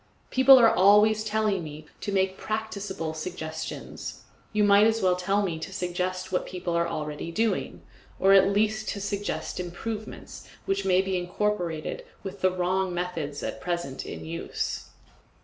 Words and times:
People 0.31 0.57
are 0.59 0.73
always 0.73 1.23
telling 1.23 1.63
me 1.63 1.85
to 1.99 2.11
make 2.11 2.35
PRACTICABLE 2.35 3.13
suggestions. 3.13 4.21
You 4.51 4.63
might 4.63 4.87
as 4.87 4.99
well 4.99 5.15
tell 5.15 5.43
me 5.43 5.59
to 5.59 5.71
suggest 5.71 6.31
what 6.31 6.47
people 6.47 6.73
are 6.73 6.85
doing 6.85 6.89
already, 6.91 7.81
or 8.19 8.33
at 8.33 8.49
least 8.49 8.89
to 8.89 8.99
suggest 8.99 9.59
improvements 9.59 10.47
which 10.65 10.85
may 10.85 11.03
be 11.03 11.19
incorporated 11.19 12.03
with 12.23 12.41
the 12.41 12.49
wrong 12.49 12.95
methods 12.95 13.43
at 13.43 13.61
present 13.61 14.03
in 14.03 14.25
use. 14.25 14.89